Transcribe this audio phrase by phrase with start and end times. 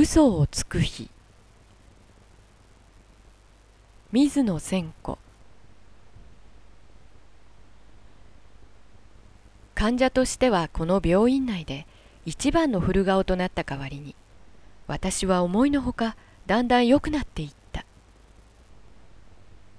[0.00, 1.10] 嘘をつく日。
[4.12, 5.18] 水野千子。
[9.74, 11.84] 患者としてはこの病院内で
[12.24, 14.14] 一番の古顔となった代わりに
[14.86, 17.84] 私は思いのほかだんだん良くなっていった。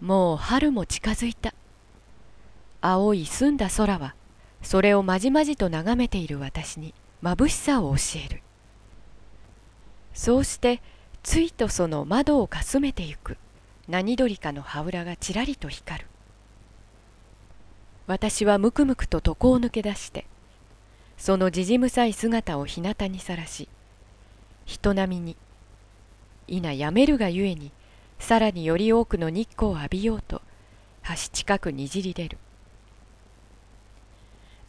[0.00, 1.54] もう春も近づいた。
[2.80, 4.14] 青い澄んだ空は
[4.62, 8.43] それをまじまじと眺めている私に眩しさを教える。
[10.14, 10.80] そうして
[11.22, 13.36] ついとその窓をかすめてゆく。
[13.86, 16.06] 何鳥かの羽裏がちらりと光る。
[18.06, 20.26] 私はむくむくと床を抜け出して
[21.16, 23.68] そのじじむさい姿を日向にさらし
[24.66, 25.36] 人並みに
[26.46, 27.72] 皆やめるがゆえに
[28.18, 30.42] さらにより多くの日光を浴びようと
[31.08, 32.38] 橋近くにじり出る。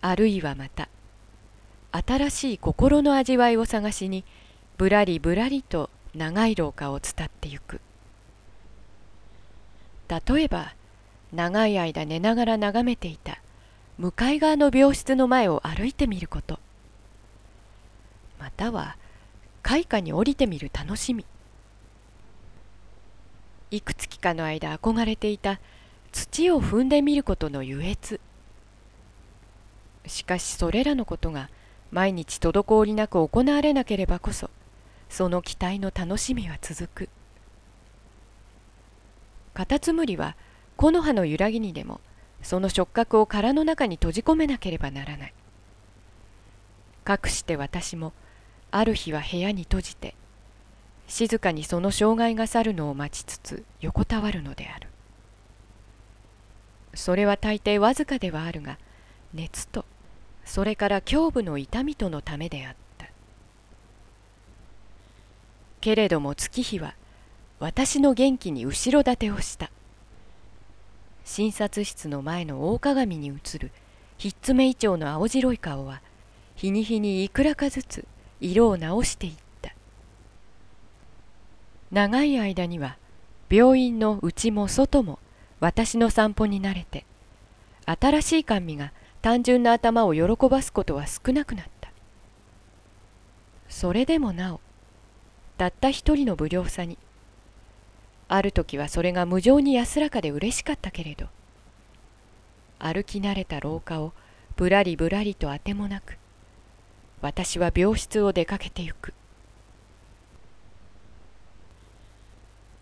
[0.01, 0.89] あるいはまた
[1.91, 4.23] 新しい心の味わいを探しに
[4.77, 7.79] ぶらりぶらりと長い廊下を伝ってゆく。
[10.09, 10.75] 例えば
[11.33, 13.39] 長い間寝ながら眺めていた
[13.97, 16.59] 向かい側の病室の前を歩いてみること。
[18.39, 18.97] または
[19.63, 21.25] 開花に降りてみる楽しみ。
[23.71, 25.59] いくつきかの間憧れていた
[26.11, 28.19] 土を踏んでみることの優越。
[30.05, 31.49] しかしそれらのことが
[31.91, 34.49] 毎日滞りなく行われなければこそ
[35.15, 37.09] その期待の楽しみは続く。
[39.53, 40.35] カタツムリは
[40.75, 42.01] 木の葉の揺らぎにでも
[42.41, 45.33] その触覚を殻の中に閉じ込めなければならない。
[47.05, 48.11] かくして私も
[48.71, 50.15] ある日は部屋に閉じて
[51.07, 54.89] 静かにその障害が去るのを待ちつつ横たわるのである。
[56.93, 58.77] それは大抵わずかではあるが
[59.33, 59.85] 熱と
[60.43, 62.84] それから胸部の痛みとのためであった。
[65.85, 66.95] けれども月日は
[67.59, 69.69] 私の元気に後ろ盾をした。
[71.23, 73.71] 診察室の前の大鏡に映る
[74.17, 76.01] ひっつめイチョウの青白い顔は
[76.55, 78.03] 日に日にいくらかずつ
[78.41, 79.75] 色を直していった。
[81.91, 82.97] 長い間には
[83.47, 85.19] 病院の内も外も
[85.59, 87.05] 私の散歩に慣れて
[87.85, 88.91] 新しい甘味が
[89.21, 91.91] 単純な頭を喜ばすことは少なくなった。
[93.69, 94.64] それでもなお
[95.57, 96.97] たった一人の無料さに。
[98.27, 101.27] ある時はそれが無情に安らかで嬉しかったけれど。
[102.79, 104.13] 歩き慣れた廊下を
[104.57, 106.17] ぶらりぶらりとあてもなく
[107.21, 109.13] 私は病室を出かけてゆく。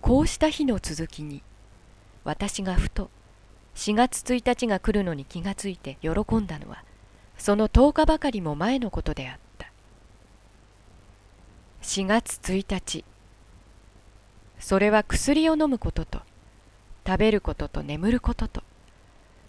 [0.01, 1.41] こうした日の続きに
[2.25, 3.09] 私がふと
[3.75, 6.83] 4月1日が来るのに気がついて喜んだのは
[7.38, 9.43] その10日ばかりも前のことであった。
[11.83, 13.03] 4月1日。
[14.57, 16.21] それは薬を飲むことと
[17.05, 18.63] 食べることと眠ることと。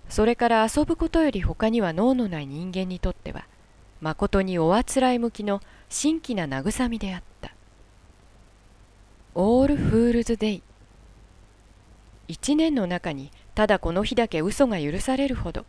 [0.09, 3.47] それから遊ぶことより他には脳のない人間にとっては
[4.01, 7.55] まことにおあつらい向きの新規な慰みであった。
[9.37, 10.63] オールフールズデイ。
[12.27, 15.65] 一年の中にただこの日だけ嘘が許されるほど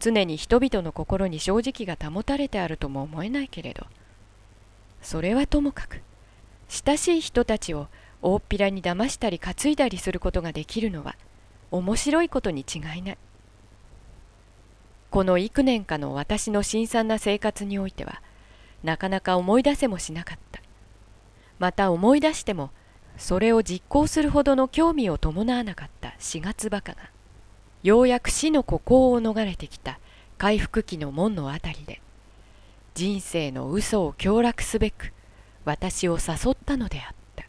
[0.00, 3.86] 常に人々の心に正直が保たれてあるとも思えないけれど
[5.02, 6.00] それはともかく
[6.68, 7.88] 親しい人たちを
[8.22, 11.16] 大っぴらに騙したり担いだりすることができるのは
[11.70, 13.18] 面白いことに違いない。
[15.10, 18.22] この幾年かの私の辛酸な生活においては
[18.84, 20.60] なかなか思い出せもしなかった。
[21.58, 22.70] また思い出しても
[23.16, 27.10] それを実行するほどの興味を伴わなかった4月バカが
[27.82, 29.98] ようやく死の孤高を逃れてきた
[30.38, 32.00] 回復期の門のあたりで
[33.00, 35.14] 人生の嘘を強楽すべく
[35.64, 37.46] 私を誘ったのであった。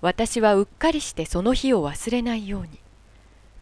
[0.00, 2.80] 私はうっかりしてその日を忘れないように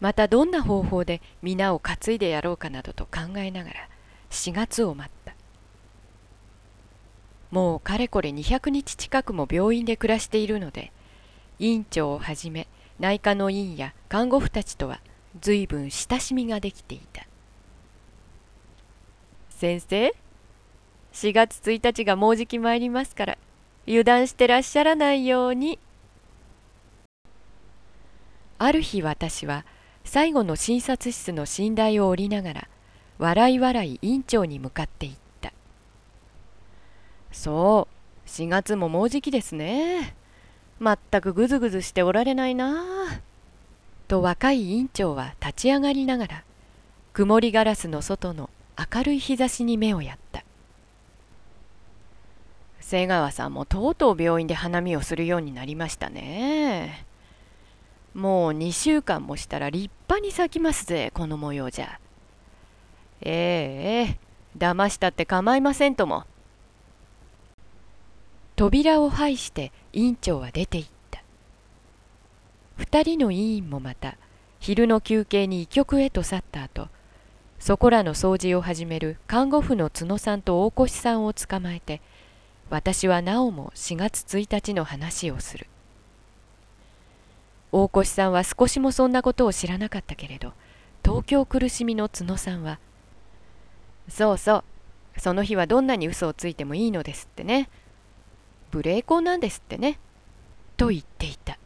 [0.00, 3.88] またどんな方法で皆を担いでやろうかなどと考えながら
[4.30, 5.34] 4月を待った。
[7.50, 10.90] もうかれこれ200日近くも病院で暮らしているので
[11.58, 12.66] 院長をはじめ
[12.98, 15.02] 内科の院や看護婦たちとは
[15.38, 17.26] 随分親しみができていた。
[19.60, 20.14] 先生
[21.12, 23.38] ？4月1日がもうじき参りますから
[23.86, 25.78] 油断してらっしゃらないように。
[28.56, 29.66] ある日私は
[30.02, 32.68] 最後の診察室の寝台を降りながら
[33.18, 35.12] 笑い笑い院長に向かっていっ
[35.42, 35.52] た。
[37.30, 37.86] そ
[38.26, 40.16] う4月ももうじきですね。
[40.78, 42.82] まったくぐずぐずしておられないな。
[44.08, 46.44] と若い院長は立ち上がりながら
[47.12, 48.48] 曇りガラスの外の
[48.92, 50.44] 明るい日差しに目をやった
[52.90, 57.06] 瀬川さんもとうとう病院で花見をするようになりましたね。
[58.14, 62.00] もう2週間もしたら立派に咲きますぜ、この模様じゃ。
[63.20, 63.32] ええ
[64.08, 64.18] ええ、
[64.58, 66.24] 騙したって構いませんとも。
[68.56, 71.22] 扉を拝して委員長は出て行った。
[72.76, 74.16] 二人の委員もまた
[74.58, 76.88] 昼の休憩に医局へと去った後、
[77.60, 82.00] そこらの掃除を始める看護婦の角さんと大越さんを捕まえて、
[82.70, 85.66] 私はなおも4月1日の話をする。
[87.70, 90.54] 大越さんは少しもそんなことを知らなかったけれど、
[91.04, 92.78] 東京苦しみの角さんは、
[94.08, 94.64] そうそ
[95.16, 97.68] う、その日はどんなに嘘をついてもいいのですってね。
[98.72, 99.98] 無礼講なんですってね。
[100.78, 101.58] と言っていた。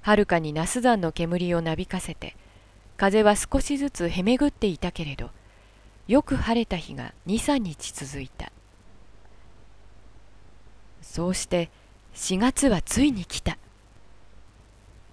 [0.00, 2.34] はるかに那須山の煙をなびかせて、
[3.00, 5.30] 風は少しずつへめぐっていたけれど、
[6.06, 8.52] よく晴れた日が二三日続いた。
[11.00, 11.70] そうして
[12.12, 13.56] 4月はついに来た。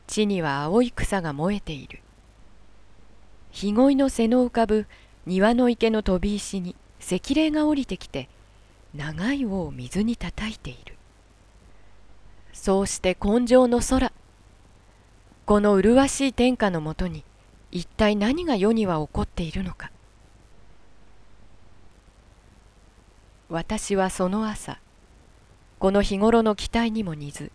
[0.06, 2.02] 地には青い草が燃えている。
[3.52, 4.86] 日鯉の背の浮かぶ
[5.26, 8.28] 庭の池の飛び石に石霊が降りてきて
[8.94, 10.98] 長い尾を水にたたいている。
[12.52, 14.12] そうして根性の空
[15.46, 17.24] この麗しい天下のもとに
[17.72, 19.92] 一体何が世には起こっているのか。
[23.50, 24.80] 私はその朝
[25.80, 27.52] この日頃の期待にも似ず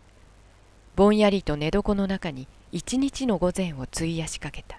[0.96, 4.78] ぼんやりと寝床の中に一日の午前を費やしかけた。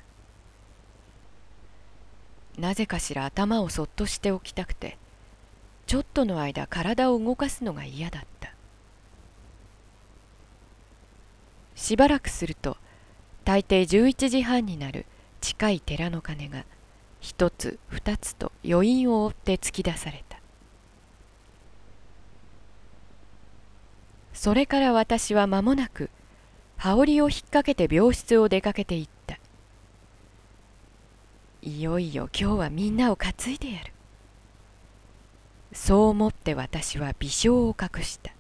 [2.58, 4.98] なぜかしら頭をそっとしておきたくて
[5.88, 8.54] ちょっとの間体を動かすのが嫌だった。
[11.76, 12.78] しばらくすると
[13.44, 15.06] 大抵11時半になる
[15.44, 16.64] 近い寺の鐘が
[17.20, 20.40] 一つ二つと余韻を追って突き出された。
[24.34, 26.10] それから私は間もなく
[26.78, 29.38] 羽織を引っ掛けて病室を出かけていった。
[31.62, 33.92] いよいよ今日はみんなを担いでやる。
[35.74, 38.32] そう思って私は微笑を隠した。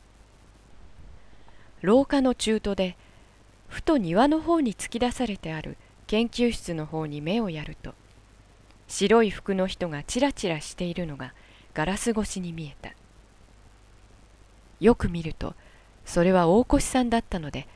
[1.81, 2.95] 廊下の中途で
[3.67, 5.75] ふと庭の方に突き出されてある
[6.07, 7.93] 研究室の方に目をやると
[8.87, 11.33] 白い服の人がちらちらしているのが
[11.73, 12.93] ガラス越しに見えた。
[14.79, 15.55] よく見ると
[16.05, 17.67] それは大越さんだったので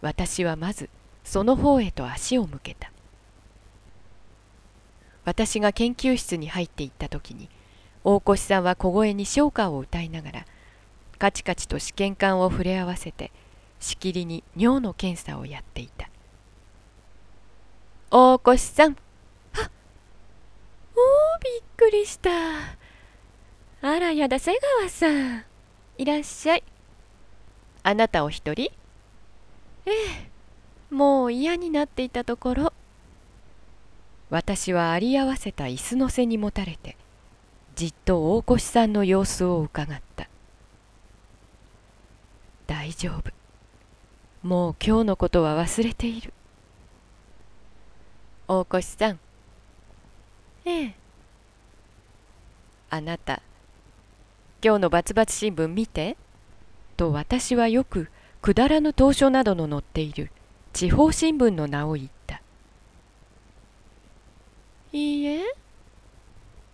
[0.00, 0.88] 私はまず
[1.24, 2.90] その方へと足を向けた。
[5.24, 7.48] 私が研究室に入っていった時に
[8.04, 10.46] 大越さんは小声に唱歌を歌いながら
[11.18, 13.32] カチカチと試験管を触れ合わせて
[13.80, 16.03] しきりに尿の検査をやっていた。
[18.16, 18.92] 大越さん。
[18.92, 19.70] はっ
[20.94, 21.02] おお
[21.40, 22.30] びっくりした。
[22.30, 22.76] あ
[23.82, 25.44] らやだ瀬川さん。
[25.98, 26.62] いらっしゃい。
[27.82, 28.70] あなたお一人？
[29.86, 30.30] ええ
[30.94, 32.72] もう嫌になっていたところ。
[34.30, 36.96] 私はあり合わせた椅子の背にもたれて
[37.74, 40.28] じっと大越さんの様子をうかがった。
[42.68, 43.32] 大丈夫。
[44.44, 46.32] もう今日のことは忘れている
[48.46, 49.18] 大越さん
[50.66, 50.94] ええ
[52.90, 53.40] あなた
[54.62, 56.16] 今日のバツバツ新聞見て？
[56.96, 58.08] と私はよく
[58.40, 60.30] くだらぬ投書などの載っている
[60.72, 62.40] 地方新聞の名を言った。
[64.92, 65.42] いいえ？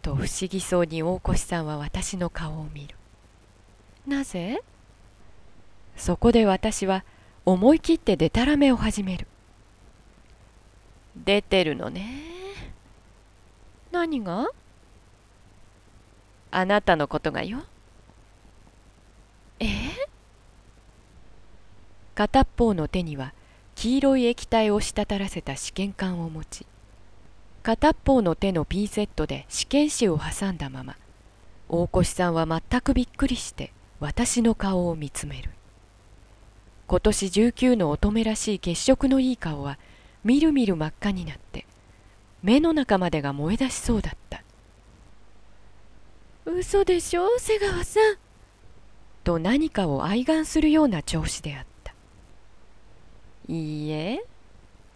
[0.02, 2.96] と不思議そうに大越さんは私の顔を見る。
[4.06, 4.60] なぜ？
[5.96, 7.04] そこで私は
[7.44, 9.26] 思い切ってでたらめを始める。
[11.16, 12.22] 出てるのね。
[13.90, 14.48] 何が？
[16.50, 17.62] あなたのことがよ。
[19.58, 19.66] え？
[22.14, 23.32] 片方の手には
[23.76, 26.66] 黄色い液体を滴らせた試験管を持ち
[27.62, 30.96] 片方の手のピンセットで試験紙を挟んだまま
[31.68, 35.50] 大越さんは全くびっくりして私の顔を見つめる
[36.88, 39.78] 今年19の乙女らしい血色のいい顔は
[40.24, 41.66] みるみる真っ赤になって
[42.42, 44.42] 目の中までが燃え出しそうだった。
[46.46, 48.16] 嘘でしょ瀬川さん。
[49.24, 51.94] と何かを哀願するような調子であった。
[53.48, 54.24] いいえ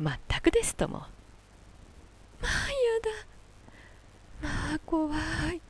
[0.00, 1.00] 全くですとも。
[2.40, 2.50] まあ
[4.42, 4.48] やだ。
[4.70, 5.14] まあ怖
[5.52, 5.60] い。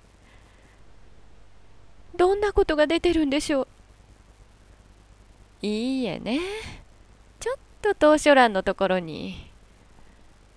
[2.17, 3.69] どんなことが出てるんでしょう。
[5.63, 6.41] いいえね
[7.85, 9.51] と投書欄のところに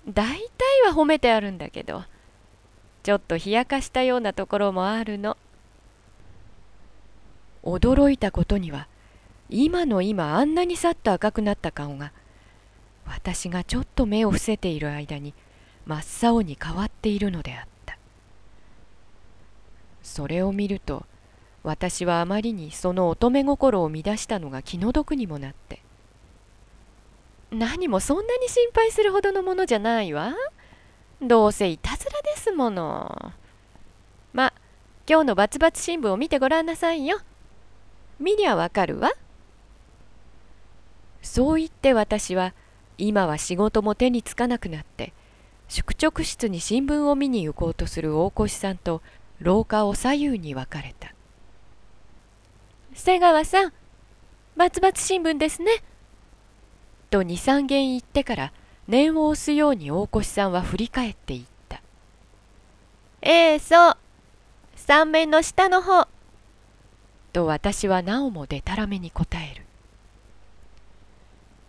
[0.08, 0.40] 大体
[0.86, 2.06] は褒めてあるんだけど
[3.04, 5.38] ちょっと冷やかしたようなところもあるの。
[7.64, 8.88] 驚いたことには
[9.50, 12.14] 今の今あんなにさっと赤くなった顔が
[13.06, 15.34] 私がちょっと目を伏せている間に
[15.86, 17.98] 真っ青に変わっているのであった。
[20.02, 21.06] それを見ると
[21.64, 25.82] 私はあまりにその乙女心を乱したのが気の毒にもなって
[27.52, 30.34] 何もそんなに心配するほどのものじゃないわ。
[31.22, 33.34] どうせいたずらですもの。
[34.34, 34.54] ま
[35.10, 37.20] 今日のバツバツ新聞を見てごらんなさいよ。
[38.20, 39.12] 見りゃわかるわ。
[41.22, 42.54] そう言って私は
[42.98, 45.14] 今は仕事も手につかなくなって
[45.68, 49.02] 宿直室に新聞を見に行こうとする大越さんと
[49.40, 51.14] 廊下を左右に分かれた。
[52.94, 53.74] 瀬川さん
[54.56, 55.72] バツバツ新聞ですね。
[57.10, 58.54] と二三軒言ってから
[58.88, 61.82] 念を押すように大越さんは振り返って言った。
[63.22, 63.98] ええそう。
[64.76, 66.08] 三面の下の方。
[67.34, 69.68] と私はなおもでたらめに答える。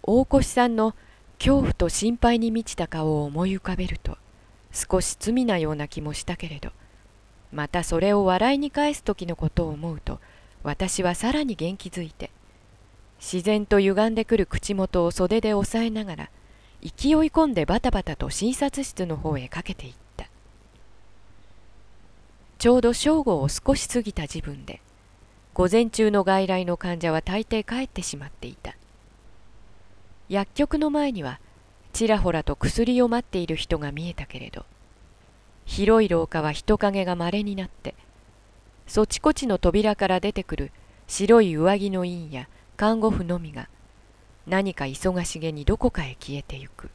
[0.02, 0.95] 大越さんの
[1.38, 4.16] 恐怖と心配に満ちた顔を思い浮かべると
[4.73, 6.71] 少し罪なような気もしたけれど
[7.52, 10.18] またそれを笑いに返す時のことを思うと
[10.62, 12.30] 私はさらに元気づいて
[13.21, 16.31] 自然と歪んでくる口元を袖で押さえながら
[16.83, 20.29] 勢い込んでバタバタと診察室の方へかけていった。
[22.59, 24.81] ちょうど正午を少し過ぎた時分で
[25.55, 28.75] 午前中の外来の患者は大抵帰ってしまっていた。
[30.29, 31.41] 薬局の前には
[31.93, 34.67] ちらほらと薬を待っている人が見えたけれど
[35.65, 37.95] 広い廊下は人影がまれになって
[38.87, 40.71] そちこちの扉から出てくる
[41.07, 42.49] 白い上着の院や
[42.79, 43.69] 看護婦のみが
[44.47, 46.91] 何か忙しげにどこかへ消えてゆく。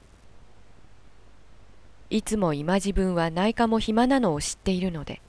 [2.09, 5.19] いつも今自分は内科も暇なのを知っているので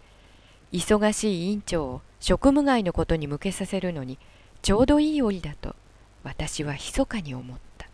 [0.73, 4.17] 忙しい院長を職務外のことに向けさせるのに
[4.63, 5.75] ちょうどいい折だと
[6.23, 7.89] 私は密かに思った。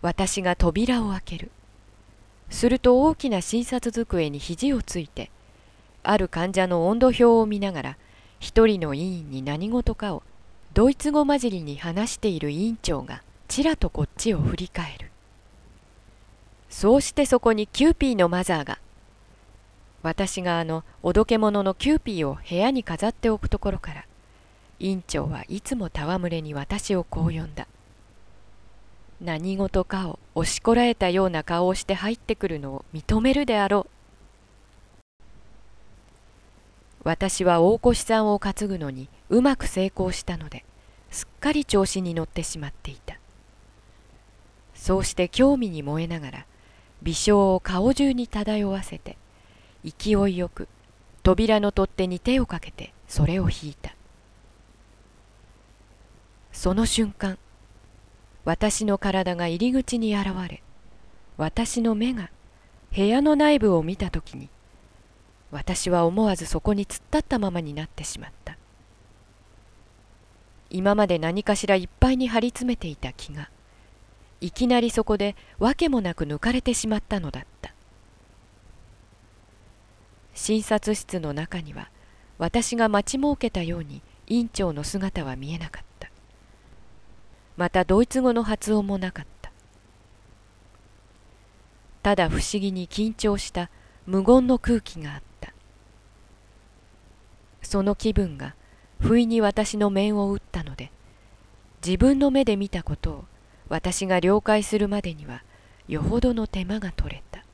[0.00, 1.50] 私が扉を開ける。
[2.48, 5.30] すると大きな診察机に肘をついて
[6.02, 7.98] ある患者の温度表を見ながら
[8.38, 10.22] 一人の委員に何事かを
[10.74, 15.10] ドイツ語混じりに話している委員長がちらとこっちを振り返る。
[16.68, 18.78] そうしてそこにキューピーのマザーが
[20.02, 24.04] 私があのおどけ者のキューピーを部屋に飾っておくところから
[24.78, 27.66] 委員長はいつも戯れに私をこう呼んだ。
[29.20, 33.95] 何事かを押しこらえたような顔をして入ってくるのを認めるであろう。
[37.06, 40.64] 私は大越さんを担ぐのにうまく成功したので
[41.08, 43.20] すっかり調子に乗ってしまっていた。
[44.74, 46.46] そうして興味に燃えながら
[47.04, 49.16] 微笑を顔中に漂わせて
[49.84, 50.66] 勢いよく
[51.22, 53.94] 扉の取っ手に手をかけてそれを引いた。
[56.50, 57.38] その瞬間
[58.44, 60.60] 私の体が入り口に現れ
[61.36, 62.30] 私の目が
[62.92, 64.48] 部屋の内部を見た時に
[65.50, 68.56] 私は思わずそこに突っ立ったままになってしまった。
[70.70, 73.48] 今まで何かしらいっぱいに張り詰めていた気が
[74.40, 77.72] いきなりそこで訳もなく抜かれてしまったのだった。
[80.34, 81.90] 診察室の中には
[82.38, 86.10] 私が待ち設けたように院長の姿は見えなかった。
[87.56, 89.50] またドイツ語の発音もなかった。
[92.02, 93.70] ただ不思議に緊張した
[94.04, 95.35] 無言の空気があった。
[97.66, 98.54] その気分が
[99.00, 100.90] 不意に私の面を打ったので
[101.84, 103.24] 自分の目で見たことを
[103.68, 105.42] 私が了解するまでには
[105.88, 107.45] よほどの手間が取れた。